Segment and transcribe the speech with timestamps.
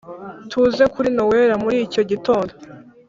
[0.51, 2.53] tuze kuri noella muricyo gitondo.